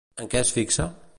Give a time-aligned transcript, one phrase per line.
[0.23, 0.91] En què es fixa?